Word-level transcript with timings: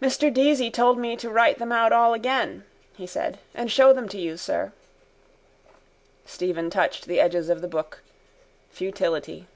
—Mr 0.00 0.32
Deasy 0.32 0.70
told 0.72 0.96
me 0.98 1.16
to 1.16 1.28
write 1.28 1.58
them 1.58 1.70
out 1.70 1.92
all 1.92 2.14
again, 2.14 2.64
he 2.96 3.06
said, 3.06 3.38
and 3.54 3.70
show 3.70 3.92
them 3.92 4.08
to 4.08 4.16
you, 4.18 4.38
sir. 4.38 4.72
Stephen 6.24 6.70
touched 6.70 7.04
the 7.04 7.20
edges 7.20 7.50
of 7.50 7.60
the 7.60 7.68
book. 7.68 8.02
Futility. 8.70 9.46